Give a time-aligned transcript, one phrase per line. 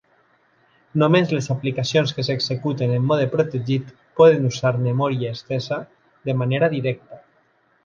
[1.01, 5.81] Només les aplicacions que s'executen en mode protegit poden usar memòria estesa
[6.31, 7.25] de manera directa.